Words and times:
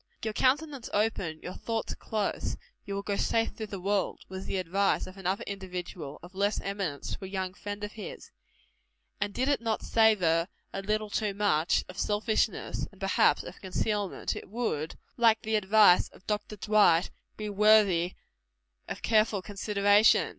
"Your 0.23 0.33
countenance 0.33 0.89
open, 0.93 1.39
your 1.43 1.53
thoughts 1.53 1.93
close, 1.93 2.57
you 2.85 2.95
will 2.95 3.03
go 3.03 3.15
safe 3.17 3.51
through 3.51 3.67
the 3.67 3.79
world" 3.79 4.21
was 4.29 4.47
the 4.47 4.57
advice 4.57 5.05
of 5.05 5.15
another 5.15 5.43
individual, 5.45 6.17
of 6.23 6.33
less 6.33 6.59
eminence, 6.61 7.11
to 7.15 7.23
a 7.25 7.27
young 7.27 7.53
friend 7.53 7.83
of 7.83 7.91
his; 7.91 8.31
and 9.19 9.31
did 9.31 9.47
it 9.47 9.61
not 9.61 9.83
savor 9.83 10.47
a 10.73 10.81
little 10.81 11.11
too 11.11 11.35
much 11.35 11.83
of 11.87 11.99
selfishness, 11.99 12.87
and 12.91 12.99
perhaps 12.99 13.43
of 13.43 13.61
concealment, 13.61 14.35
it 14.35 14.49
would, 14.49 14.95
like 15.17 15.43
the 15.43 15.53
advice 15.53 16.07
of 16.09 16.25
Dr. 16.25 16.55
Dwight, 16.55 17.11
be 17.37 17.47
worthy 17.47 18.13
of 18.87 19.03
careful 19.03 19.43
consideration. 19.43 20.29